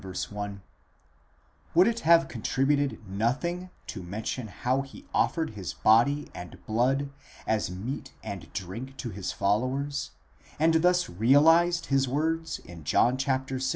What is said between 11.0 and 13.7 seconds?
realized his words in John vi.?